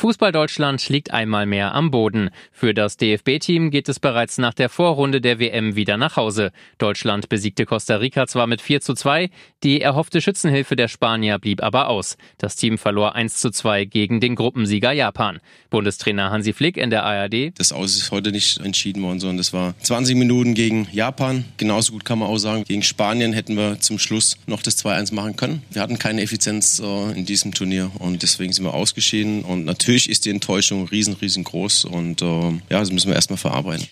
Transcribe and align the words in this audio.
Fußball 0.00 0.32
Deutschland 0.32 0.88
liegt 0.88 1.10
einmal 1.10 1.44
mehr 1.44 1.74
am 1.74 1.90
Boden. 1.90 2.30
Für 2.52 2.72
das 2.72 2.96
DFB-Team 2.96 3.70
geht 3.70 3.86
es 3.86 4.00
bereits 4.00 4.38
nach 4.38 4.54
der 4.54 4.70
Vorrunde 4.70 5.20
der 5.20 5.38
WM 5.38 5.76
wieder 5.76 5.98
nach 5.98 6.16
Hause. 6.16 6.52
Deutschland 6.78 7.28
besiegte 7.28 7.66
Costa 7.66 7.96
Rica 7.96 8.26
zwar 8.26 8.46
mit 8.46 8.62
4 8.62 8.80
zu 8.80 8.94
2, 8.94 9.28
die 9.62 9.82
erhoffte 9.82 10.22
Schützenhilfe 10.22 10.74
der 10.74 10.88
Spanier 10.88 11.38
blieb 11.38 11.62
aber 11.62 11.88
aus. 11.88 12.16
Das 12.38 12.56
Team 12.56 12.78
verlor 12.78 13.14
1 13.14 13.40
zu 13.40 13.50
2 13.50 13.84
gegen 13.84 14.20
den 14.20 14.36
Gruppensieger 14.36 14.92
Japan. 14.92 15.38
Bundestrainer 15.68 16.30
Hansi 16.30 16.54
Flick 16.54 16.78
in 16.78 16.88
der 16.88 17.04
ARD. 17.04 17.52
Das 17.58 17.70
Aus 17.70 17.94
ist 17.94 18.10
heute 18.10 18.32
nicht 18.32 18.56
entschieden 18.60 19.02
worden, 19.02 19.20
sondern 19.20 19.36
das 19.36 19.52
war 19.52 19.74
20 19.82 20.16
Minuten 20.16 20.54
gegen 20.54 20.88
Japan. 20.92 21.44
Genauso 21.58 21.92
gut 21.92 22.06
kann 22.06 22.20
man 22.20 22.28
auch 22.28 22.38
sagen, 22.38 22.64
gegen 22.64 22.82
Spanien 22.82 23.34
hätten 23.34 23.54
wir 23.54 23.78
zum 23.80 23.98
Schluss 23.98 24.38
noch 24.46 24.62
das 24.62 24.82
2-1 24.82 25.12
machen 25.12 25.36
können. 25.36 25.62
Wir 25.70 25.82
hatten 25.82 25.98
keine 25.98 26.22
Effizienz 26.22 26.80
äh, 26.82 27.12
in 27.12 27.26
diesem 27.26 27.52
Turnier 27.52 27.90
und 27.98 28.22
deswegen 28.22 28.54
sind 28.54 28.64
wir 28.64 28.72
ausgeschieden 28.72 29.42
und 29.42 29.66
natürlich 29.66 29.89
natürlich 29.90 30.08
ist 30.08 30.24
die 30.24 30.30
Enttäuschung 30.30 30.86
riesen, 30.86 31.14
riesengroß 31.14 31.84
und 31.86 32.22
äh, 32.22 32.50
ja, 32.70 32.78
das 32.78 32.92
müssen 32.92 33.08
wir 33.08 33.16
erstmal 33.16 33.38
verarbeiten. 33.38 33.88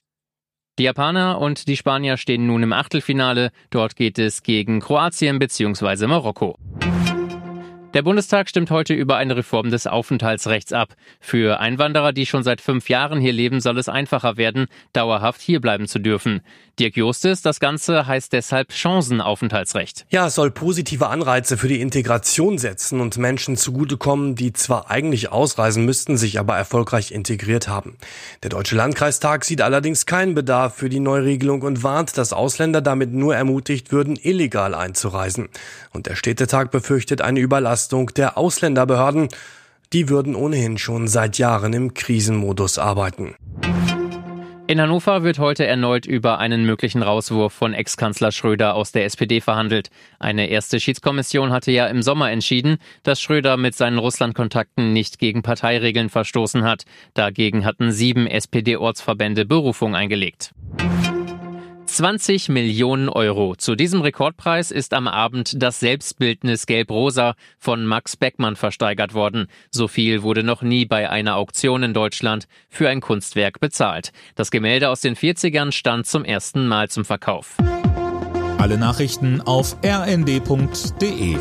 Die 0.79 0.85
Japaner 0.85 1.41
und 1.41 1.67
die 1.67 1.77
Spanier 1.77 2.17
stehen 2.17 2.47
nun 2.47 2.63
im 2.63 2.73
Achtelfinale. 2.73 3.51
Dort 3.71 3.97
geht 3.97 4.17
es 4.21 4.45
gegen 4.45 4.79
Kroatien 4.79 5.41
bzw. 5.41 6.07
Marokko. 6.07 6.55
Der 7.95 8.03
Bundestag 8.03 8.51
stimmt 8.51 8.71
heute 8.71 8.93
über 8.93 9.17
eine 9.17 9.35
Reform 9.35 9.71
des 9.71 9.87
Aufenthaltsrechts 9.87 10.75
ab. 10.75 10.95
Für 11.21 11.59
Einwanderer, 11.59 12.13
die 12.13 12.27
schon 12.27 12.43
seit 12.43 12.61
fünf 12.61 12.91
Jahren 12.91 13.19
hier 13.19 13.33
leben, 13.33 13.63
soll 13.63 13.79
es 13.79 13.89
einfacher 13.89 14.37
werden, 14.37 14.67
dauerhaft 14.93 15.41
hierbleiben 15.41 15.89
zu 15.89 15.99
dürfen. 15.99 16.43
Dirk 16.79 16.99
Justis, 16.99 17.41
das 17.41 17.61
Ganze 17.61 18.07
heißt 18.07 18.35
deshalb 18.35 18.73
Chancenaufenthaltsrecht. 18.73 20.05
Ja, 20.11 20.27
es 20.27 20.35
soll 20.35 20.51
positive 20.51 21.09
Anreize 21.09 21.57
für 21.57 21.67
die 21.67 21.81
Integration 21.81 22.59
setzen 22.59 23.01
und 23.01 23.17
Menschen 23.17 23.57
zugutekommen, 23.57 24.35
die 24.35 24.53
zwar 24.53 24.91
eigentlich 24.91 25.33
ausreisen 25.33 25.87
müssten, 25.87 26.19
sich 26.19 26.39
aber 26.39 26.57
erfolgreich 26.59 27.11
integriert 27.11 27.69
haben. 27.69 27.97
Der 28.43 28.51
Deutsche 28.51 28.77
Landkreistag 28.77 29.47
sieht 29.47 29.63
allerdings 29.63 30.05
keinen 30.05 30.35
Bedarf 30.35 30.75
für 30.77 30.91
die 30.91 31.01
Neuregelung 31.01 31.63
und 31.63 31.83
warnt, 31.83 32.19
dass 32.19 32.35
Ausländer 32.35 32.83
damit 32.83 33.15
nur 33.15 33.35
ermutigt 33.35 33.93
würden, 33.93 34.17
illegal 34.21 34.75
einzureisen. 34.75 35.49
Und 35.93 36.07
der 36.07 36.17
Städtetag 36.17 36.71
befürchtet 36.71 37.23
eine 37.23 37.41
Überlastung 37.41 37.78
Entlastung 37.79 38.13
der 38.15 38.37
Ausländerbehörden. 38.37 39.29
Die 39.93 40.09
würden 40.09 40.35
ohnehin 40.35 40.79
schon 40.79 41.07
seit 41.07 41.39
Jahren 41.39 41.73
im 41.73 41.95
Krisenmodus 41.95 42.77
arbeiten. 42.77 43.37
In 44.67 44.81
Hannover 44.81 45.23
wird 45.23 45.39
heute 45.39 45.65
erneut 45.65 46.05
über 46.05 46.41
einen 46.41 46.67
möglichen 46.67 47.05
Rauswurf 47.05 47.53
von 47.53 47.75
Ex-Kanzler 47.75 48.33
Schröder 48.33 48.75
aus 48.75 48.91
der 48.91 49.05
SPD 49.05 49.41
verhandelt. 49.41 49.91
Eine 50.19 50.49
erste 50.49 50.81
Schiedskommission 50.81 51.53
hatte 51.53 51.71
ja 51.71 51.87
im 51.87 52.03
Sommer 52.03 52.33
entschieden, 52.33 52.79
dass 53.05 53.21
Schröder 53.21 53.57
mit 53.57 53.77
seinen 53.77 53.99
Russlandkontakten 53.99 54.93
nicht 54.93 55.21
gegen 55.21 55.43
Parteiregeln 55.43 56.09
verstoßen 56.09 56.65
hat. 56.65 56.83
Dagegen 57.15 57.65
hatten 57.65 57.93
sieben 57.93 58.27
SPD-Ortsverbände 58.27 59.45
Berufung 59.45 59.95
eingelegt. 59.95 60.53
20 61.89 62.51
Millionen 62.51 63.09
Euro. 63.09 63.55
Zu 63.57 63.75
diesem 63.75 64.03
Rekordpreis 64.03 64.71
ist 64.71 64.93
am 64.93 65.09
Abend 65.09 65.63
das 65.63 65.81
Selbstbildnis 65.81 66.67
Gelb-Rosa 66.67 67.35
von 67.59 67.87
Max 67.87 68.17
Beckmann 68.17 68.57
versteigert 68.57 69.15
worden. 69.15 69.47
So 69.71 69.89
viel 69.89 70.23
wurde 70.23 70.43
noch 70.43 70.63
nie 70.63 70.85
bei 70.85 71.09
einer 71.09 71.37
Auktion 71.37 71.83
in 71.83 71.95
Deutschland 71.95 72.47
für 72.69 72.89
ein 72.89 73.01
Kunstwerk 73.01 73.59
bezahlt. 73.59 74.13
Das 74.35 74.51
Gemälde 74.51 74.91
aus 74.91 75.01
den 75.01 75.17
40ern 75.17 75.73
stand 75.73 76.07
zum 76.07 76.25
ersten 76.25 76.69
Mal 76.69 76.89
zum 76.91 77.05
Verkauf. 77.05 77.57
Alle 78.59 78.77
Nachrichten 78.77 79.41
auf 79.41 79.77
rnd.de 79.83 81.37